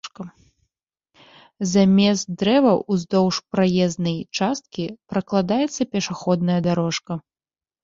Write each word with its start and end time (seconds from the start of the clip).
Замест 1.73 2.27
дрэваў 2.43 2.77
ўздоўж 2.95 3.35
праезнай 3.57 4.17
часткі 4.41 4.85
пракладаецца 5.13 5.81
пешаходная 5.95 6.59
дарожка. 6.73 7.13